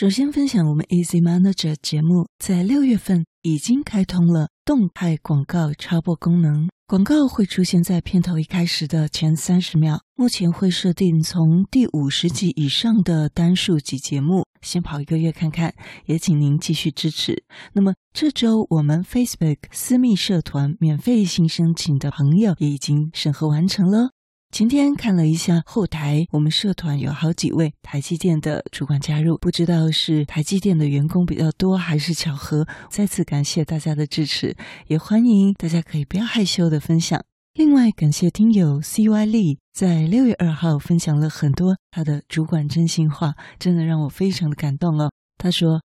[0.00, 10.00] 首先分享我们 Easy Manager 节目在六月份已经开通了动态广告插播功能，广告会出现在片头一开始的前三十秒。
[10.16, 15.74] 目前会设定从第五十集以上的单数集节目，先跑一个月看看，
[16.06, 17.44] 也请您继续支持。
[17.74, 24.12] 那么这周我们 Facebook 私密社团免费新申请的朋友也已经审核完成了。
[24.50, 32.66] 今天看了一下后台，我们社团有好几位台积电的主管加入，不知道是台积电的员工比较多，还是巧合。
[32.90, 34.56] 再次感谢大家的支持，
[34.88, 37.22] 也欢迎大家可以不要害羞的分享。
[37.54, 45.12] 另外，感谢听友 CY Lee 在六月二号分享了很多他的主管真心话，真的让我非常的感动哦。
[45.38, 45.80] 他说，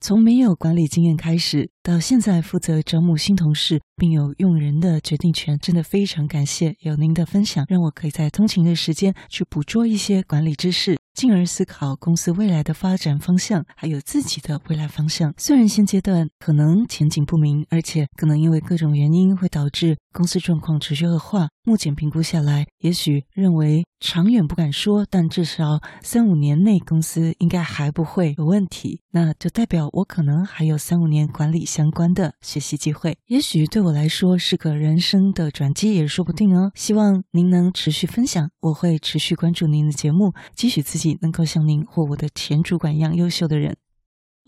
[0.00, 15.34] 从没有管理经验开始，到现在负责招募新同事，并有用人的决定权，真的非常感谢有您的分享，让我可以在通勤的时间去捕捉一些管理知识，进而思考公司未来的发展方向，还有自己的未来方向。
[15.36, 29.00] 虽然现阶段可能前景不明，而且可能因为各种原因会导致公司状况持续恶化，目前评估下来，也许认为长远不敢说，但至少三五年内公司应该还不会有问题。
[29.10, 36.70] 那就代表我可能还有三五年管理相关的学习机会，也许对我来说是个人生的转机，也说不定哦。
[36.74, 41.18] 希望您能持续分享，我会持续关注您的节目，期许自己。
[41.20, 43.76] 能够像您或我的前主管一样优秀的人，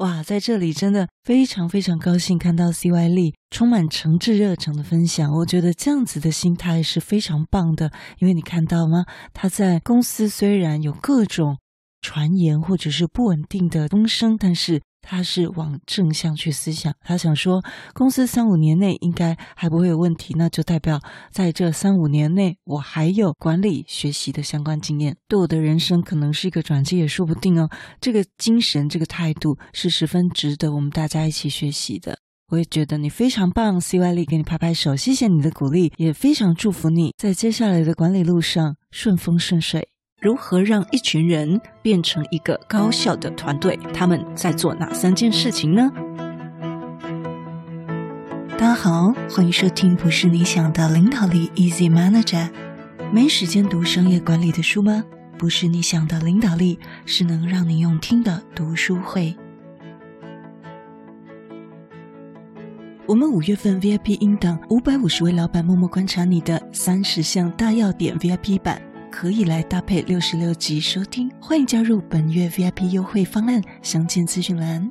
[0.00, 5.30] 哇，在这里真的非常非常高兴看到 cyle 充满诚挚热诚的分享。
[5.30, 9.04] 我觉得这样子的心态是非常棒的，因为你看到吗？
[9.34, 11.58] 他在公司虽然有各种
[12.00, 14.80] 传言或者是不稳定的风声，但是。
[15.02, 17.62] 他是往正向去思想，他想说，
[17.94, 21.00] 公司三五年内应该还不会有问题，那就代表
[21.32, 27.68] 在这三五年内，我还有管理学习的相关经验，对我的人生可能是一个转机，也说不定哦。
[28.00, 32.18] 这个精神，这个态度是十分值得我们大家一起学习的。
[32.48, 39.88] 我也觉得你非常棒，CY 力给你拍拍手，谢谢你的鼓励，也非常祝福你在接下来的管理路上顺风顺水。
[40.20, 43.74] 如何让一群人变成一个高效的团队？
[43.94, 45.90] 他们在做哪三件事情呢？
[48.50, 52.50] 大家好，欢迎收听《不是你想的领导力》，Easy Manager。
[53.10, 55.02] 没时间读商业管理的书吗？
[55.38, 59.34] 不是你想的领导力，是能让你用听的读书会。
[63.06, 68.82] 我们五月份 VIP 音档五百五十位老板默默观察你的三十项大要点 VIP 版。
[69.10, 74.90] 可以来搭配六十六集收听，欢迎加入本月 VIP 优惠方案，详见资讯栏。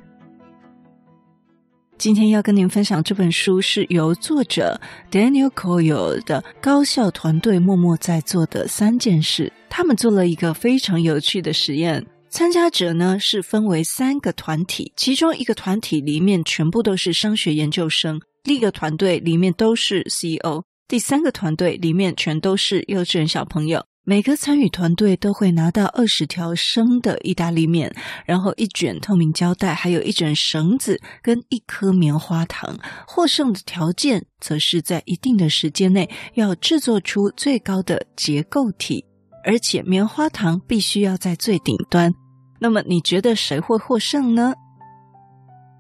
[1.97, 4.79] 今天要跟您分享这本书是由作者
[5.09, 9.51] Daniel Coyle 的《高校团队默默在做的三件事》。
[9.69, 23.83] 他们做了一个非常有趣的实验，参加者呢是分为三个团体，其中一个团体里面全部都是商学研究生，另一个团队里面都是 CEO，第三个团队里面全都是幼稚园小朋友。
[24.05, 27.93] 每个参与团队都会拿到二十条生的意大利面，
[28.25, 32.75] 然后一卷透明胶带，还有一卷绳子跟一颗棉花糖。
[33.05, 39.05] 获胜的条件则是在一定的时间内要制作出最高的结构体，
[39.45, 42.11] 而且棉花糖必须要在最顶端。
[42.59, 44.53] 那么你觉得谁会获胜呢？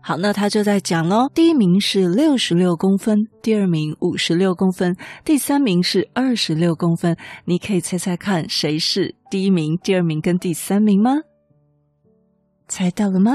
[0.01, 1.29] 好，那他就在讲喽。
[1.35, 7.15] 第一名是六十六公分，第二名五十六公分，第三名是二十六公分。
[7.45, 11.19] 你可以猜猜看，谁是第一名、第二名跟第三名吗？
[12.67, 13.33] 猜到了吗？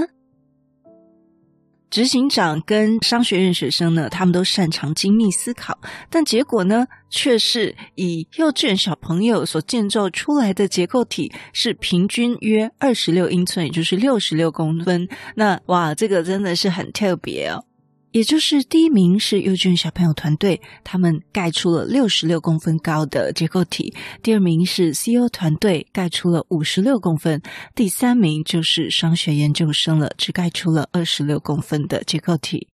[1.94, 5.78] 执行长跟商学院学生呢，他们都擅长精密思考，
[6.10, 15.08] 但结果呢，却是以幼稚园小朋友所建造出来的结构体是平均约二十六英寸，也就是六十六公分。
[15.36, 17.64] 那哇，这个真的是很特别哦。
[18.14, 23.92] 也就是第一名是幼稚园小朋友团队，他们盖出了六十六公分高的结构体；
[24.22, 27.40] 第二名是 CEO 团队，盖出了五十六公分；
[27.74, 32.68] 第三名就是商学研究生了，只盖出了二十六公分的结构体。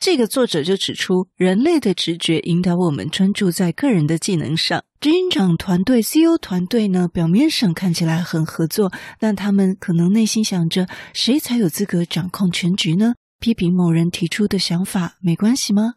[0.00, 4.82] 这个作者就指出，人类的直觉引导我们专注在个人的技能上。
[4.98, 13.14] 执行长团队、CEO 团队呢，表面上看起来很合作，但他们可能内心想着，谁才有资格掌控全局呢？
[13.40, 15.94] 批评某人提出的想法没关系吗？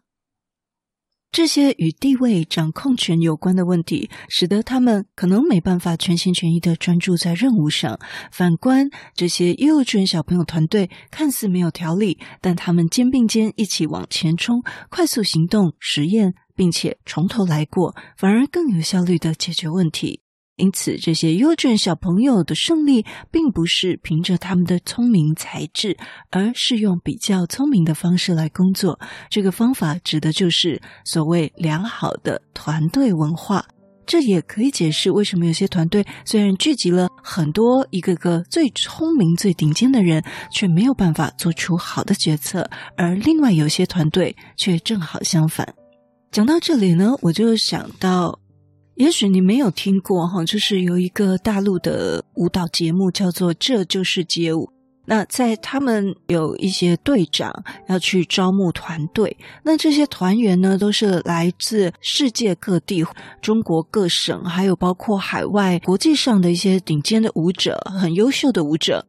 [1.30, 7.98] 这些与地位、掌控权有关的问题，使得他们可能没办法全心全意地专注在任务上。
[8.30, 20.23] 反观这些幼稚园小朋友团队，看似没有条理，但他们肩并肩一起往前冲，快速行动、实验，并且从头来过，反而更有效率地解决问题。
[20.56, 25.96] 因此，这些优质小朋友的胜利，并不是凭着他们的聪明才智，
[26.30, 29.00] 而是用比较聪明的方式来工作。
[29.28, 33.66] 这个方法指的就是所谓良好的团队文化。
[34.06, 40.22] 这也可以解释为什么有些团队虽然聚集了很多一个个最聪明、最顶尖的人，
[40.52, 45.74] 却没有办法做出好的决策，而另外有些团队却正好相反。
[46.30, 48.38] 讲到这里呢，我就想到。
[48.96, 54.66] 也许你没有听过哈，就是有一个大陆的舞蹈节目叫做《这就是街舞》。
[55.06, 57.52] 那在他们有一些队长
[57.88, 63.04] 要去招募团队，那这些团员呢，都是来自世界各地、
[63.42, 69.04] 中国各省，还有包括海外、国际上的一些顶尖的舞者，很优秀的舞者。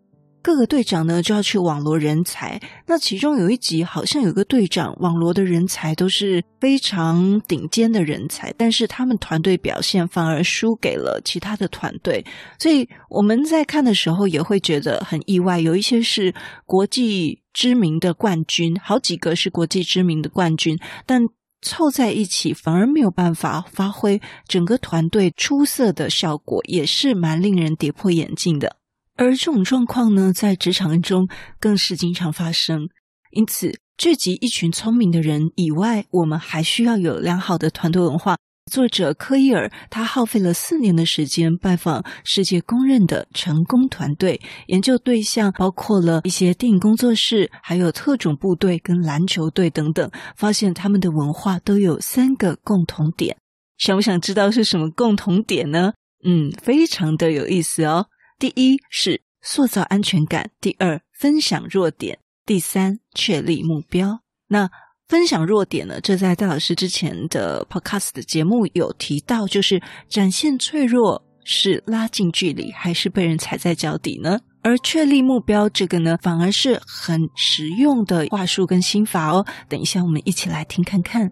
[0.45, 12.24] 各个队长呢就要去网罗人才，那其中有一集好像有个队长网罗的人才都是非常顶尖的人才，但是他们团队表现反而输给了其他的团队，
[12.59, 15.59] 所以我们在看的时候也会觉得很意外。
[15.59, 16.31] 有一些是
[16.68, 20.77] 国际知名的冠军，好几个是国际知名的冠军，
[21.07, 21.24] 但
[21.63, 28.77] 凑在一起反而没有办法发挥整个团队出色的效果，也是蛮令人跌破眼镜的。
[29.15, 31.27] 而这种状况呢，在职场中
[31.59, 32.89] 更是经常发生。
[33.31, 38.38] 因此，聚集一群聪明的人以外，我们还需要有良好的团队文化。
[38.71, 53.38] 作者科伊尔他耗费了四年的时间，拜访世界公认的成功团队，研究对象包括了一些电影工作室、还有特种部队跟篮球队等等，发现他们的文化都有三个共同点。
[53.77, 55.94] 想不想知道是什么共同点呢？
[56.25, 58.07] 嗯，非常的有意思哦。
[58.37, 64.19] 第一是塑造安全感，第二分享弱点，第三确立目标。
[64.47, 64.69] 那
[65.07, 66.01] 分享弱点呢？
[66.01, 74.39] 这在戴老师之前的 podcast 的节目有提到，就是展现脆弱是拉近距离，还是被人踩在脚底呢？
[74.63, 79.45] 而确立目标这个呢，反而是很实用的话术跟心法哦。
[79.69, 81.31] 等一下，我们一起来听看看。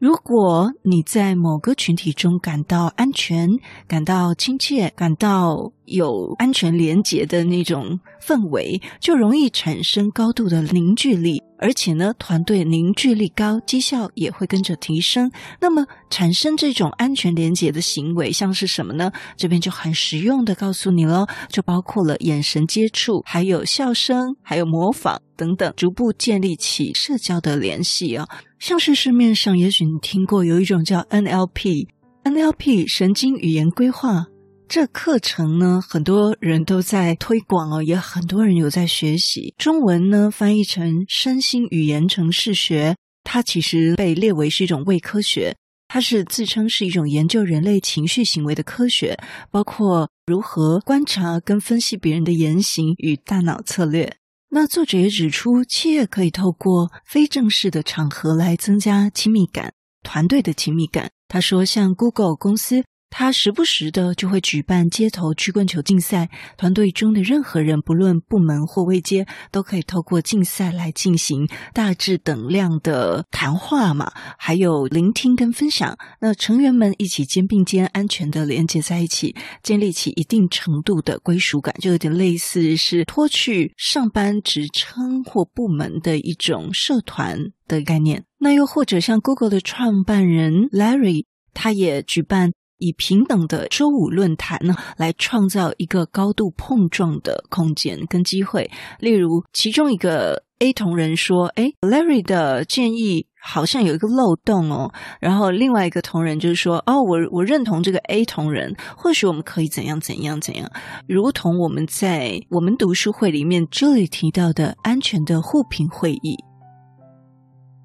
[0.00, 3.48] 如果你在某个群体中感到安全、
[3.88, 11.42] 感到亲切、感到有安全连结的那种氛围，就容易产生高度的凝聚力。
[11.56, 15.30] 而且呢，团队凝聚力高，绩效也会跟着提升。
[15.60, 19.10] 那么，产生这种安全连结的行为，像是什么呢？
[19.36, 28.26] 这边就很实用的告诉你喽，就包括了眼神接触，还有笑声，还有模仿等等，逐步建立起社交的联系啊。
[28.58, 34.26] 像是市面上，也许你听过有一种叫 NLP，NLP 神经语言规划。
[34.66, 39.54] 这课程呢，很多人都在推广哦，也很多人有在学习。
[39.56, 45.54] 中文呢，翻译成身心语言程式学，它其实被列为是一种伪科学。
[45.86, 49.16] 它是自称是一种研究人类情绪行为的科学，
[49.50, 54.16] 包括如何观察跟分析别人的言行与大脑策略。
[54.50, 61.10] 那作者也指出，企业可以透过非正式的场合来增加亲密感，团队的亲密感。
[61.28, 62.82] 他说，像 Google 公司。
[63.16, 75.96] 他时不时的就会举办街头曲棍球竞赛，团队中的任何人，不论部门或位阶，都可以透过竞赛来进行大致等量的谈话嘛，还有聆听跟分享。
[76.20, 88.24] 那成员们一起肩并肩，安全的连接在一起，建立起一定程度的归属感，就有点类似是脱去上班职称或部门的一种社团的概念。
[88.38, 92.50] 那又或者像 Google 的创办人 Larry，他也举办。
[92.84, 98.70] 以平等的周五论坛呢，来创造一个高度碰撞的空间跟机会。
[99.00, 110.70] 例如，其中一个 A 同仁说：“哎，Larry 的建议好像有一个漏洞哦。”然后另外一个同仁就是说：“哦，我我认同这个 A 同仁，或许我们可以怎样怎样怎样。”
[111.08, 116.36] 如同我们在我们读书会里面这里提到的安全的互评会议。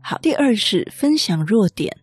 [0.01, 1.96] 好，第二是分享弱点。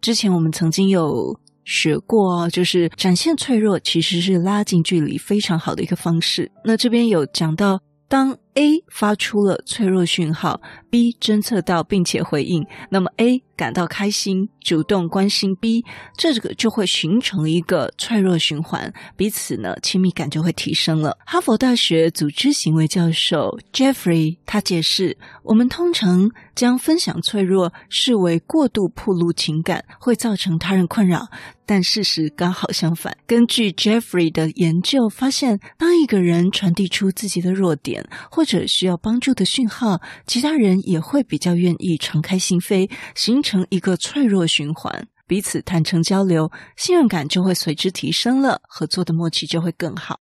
[0.00, 1.38] 之前我们曾经有。
[1.68, 6.50] 学过，就是展现脆弱，其实是拉近距离非常好的一个方式。
[6.64, 10.60] 那这边有讲到，当 A 发出了脆弱讯号
[10.90, 15.84] ，B 侦测到并且回应，那么 A 感到开心，主动关心 B，
[16.16, 21.16] 这个就会形成一个脆弱循环，彼此呢亲密感就会提升了。
[21.24, 31.28] 哈佛大学组织行为教授 Jeffrey 他解释，我们通常将分享脆弱视为过度暴露情感，会造成他人困扰。
[31.64, 33.14] 但事实刚好相反。
[33.26, 45.06] 根据 Jeffrey 的研究发现，当一个人传递出自己的弱点或者需要帮助的讯号，其他人也会比较愿意敞开心扉，形成一个脆弱循环。
[45.26, 50.18] 彼此坦诚交流，信任感就会随之提升了，合作的默契就会更好。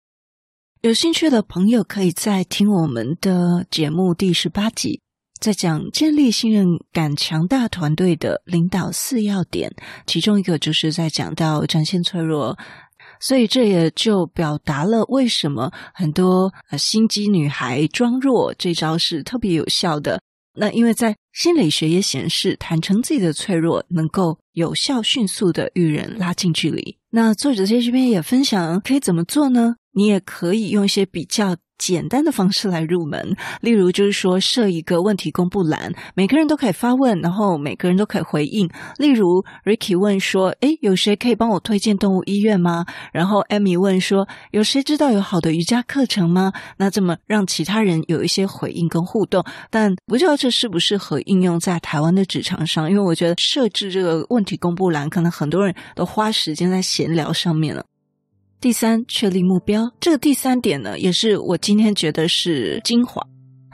[0.81, 5.01] 有兴趣的朋友可以再听我们的节目第十八集，
[5.39, 9.71] 在讲建立信任感强大团队的领导四要点，
[10.07, 12.57] 其中一个就是在讲到展现脆弱，
[13.19, 20.21] 所以这也就表达了为什么很多呃心机女孩装弱这招是特别有效的。
[20.57, 26.97] 那因为在心理学也显示，坦诚自己的脆弱能够有效、迅速的与人拉近距离。
[27.09, 29.75] 那作者在这边也分享可以怎么做呢？
[29.91, 38.69] 你也可以用一些比较简单的方式来入门，例如就是说设一个问题公布栏，每个人都可以发问，然后每个人都可以回应。
[38.97, 57.83] 例如 Ricky 问说：“诶，有谁可以帮我推荐动物医院吗？”然后 Amy 问说：“有谁知道有好的瑜伽课程吗？”那这么让其他人有一些回应跟互动，但不知道这适不适合应用在台湾的职场上，因为我觉得设置这个问题公布栏，可能很多人都花时间在闲聊上面了。
[58.59, 59.91] 第三，确立目标。
[59.99, 63.21] 这个第三点呢，也是我今天觉得是精华。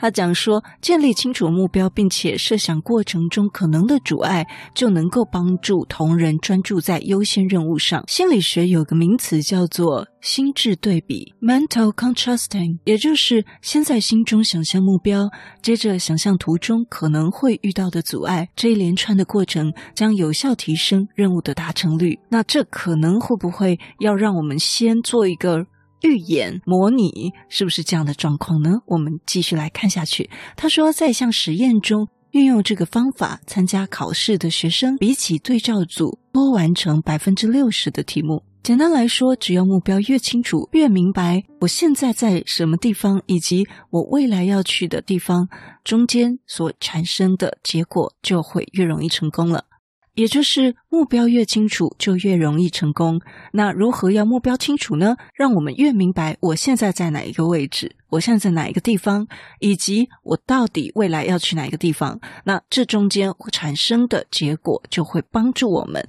[0.02, 8.04] 他讲说，建立清楚目标，并且设想过程中可能的阻碍，就能够帮助同仁专注在优先任务上。
[8.08, 15.30] 心理学有个名词叫做心智对比 （mental contrasting），也就是先在心中想象目标，
[15.62, 18.50] 接着想象途中可能会遇到的阻碍。
[18.56, 22.18] 这一连串的过程将有效提升任务的达成率。
[22.28, 25.68] 那这可能会不会要让我们先做一个？
[26.02, 28.80] 预演模拟是不是这样的状况呢？
[28.86, 30.30] 我们继续来看下去。
[30.56, 38.44] 他说，在一项实验中，运用这个方法参加考试的学生，比起对照组多完成百分之六十的题目。
[38.64, 45.50] 简单来说，只要目标越清楚，越明白我现在在什么地方，以及我未来要去的地方，
[45.84, 49.66] 中间所产生的结果就会越容易成功了。
[50.14, 53.22] 也就是目标越清楚，就越容易成功。
[53.54, 55.16] 那如何要目标清楚呢？
[55.34, 59.28] 让我们越明白我现在在哪一个位置，我现在在哪一个地方，
[59.60, 62.20] 以及我到底未来要去哪一个地方。
[62.44, 66.06] 那这中间产生的结果就会帮助我们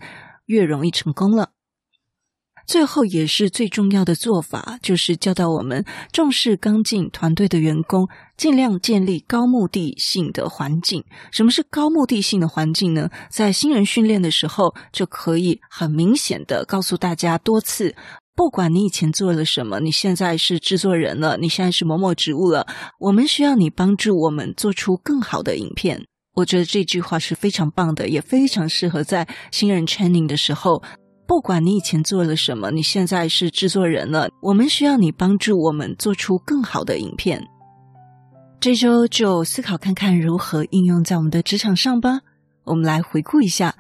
[0.47, 1.51] 越容易成功了。
[2.67, 11.05] 最后也是最重要的做法，就是教导我们重视刚进团队的员工，尽量建立高目的性的环境。
[11.33, 13.11] 什么是高目的性的环境呢？
[13.31, 17.95] 在新人训练的时候，就可以很明显的告诉大家多次：
[18.35, 22.67] 不管你以前做了什么，你现在是制作人了，你现在是某某职务了，
[22.99, 26.01] 我们需要你帮助我们做出更好的影片。
[26.35, 30.83] 我觉得这句话是非常棒的，也非常适合在新人 training 的时候。
[31.27, 37.43] 不管你以前做了什么，你现在是制作人了，我们需要你帮助我们做出更好的影片。
[38.61, 42.21] 这周就思考看看如何应用在我们的职场上吧。
[42.65, 43.75] 我们来回顾一下，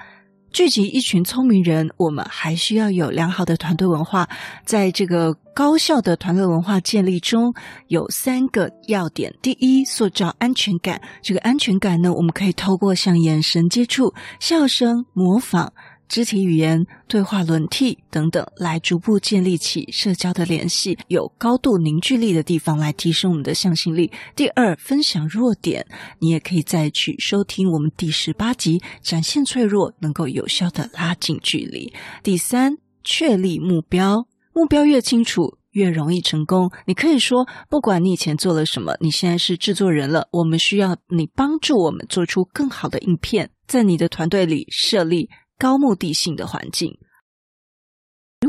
[0.50, 4.28] 聚集一群聪明人，我们还需要有良好的团队文化。
[4.64, 7.54] 在这个高效的团队文化建立中，
[7.88, 11.00] 有三个要点：第一，塑造安全感。
[11.22, 15.72] 这个安全感呢，我们可以透过像眼神接触、笑声、模仿。
[16.12, 24.12] 肢体语言、对话轮替等等，来逐步建立起社交的联系，有高度凝聚力的地方来提升我们的向心力。
[24.36, 25.86] 第二，分享弱点，
[26.18, 31.90] 你也可以再去收听我们第十八集，展现脆弱，能够有效的拉近距离。
[32.22, 36.70] 第三，确立目标，目标越清楚，越容易成功。
[36.84, 45.30] 你可以说，不管你以前做了什么，你现在是制作人了，我们需要你帮助我们做出更好的影片，在你的团队里设立。
[45.62, 46.92] 高目的性的环境。